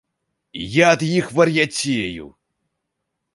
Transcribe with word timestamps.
Я 0.75 0.87
ад 0.93 1.03
іх 1.07 1.29
вар'яцею. 1.41 2.25